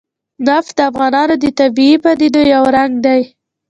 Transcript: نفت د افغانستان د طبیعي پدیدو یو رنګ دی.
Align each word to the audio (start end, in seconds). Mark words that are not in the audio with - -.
نفت 0.47 0.71
د 0.77 0.79
افغانستان 0.91 1.41
د 1.43 1.45
طبیعي 1.59 1.95
پدیدو 2.03 2.41
یو 2.53 2.63
رنګ 2.75 2.93
دی. 3.05 3.21